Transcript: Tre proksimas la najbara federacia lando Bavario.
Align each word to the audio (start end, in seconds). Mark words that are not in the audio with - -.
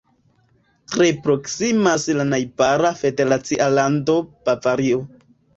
Tre 0.93 1.09
proksimas 1.27 2.07
la 2.21 2.27
najbara 2.31 2.93
federacia 3.03 3.71
lando 3.77 4.17
Bavario. 4.49 5.07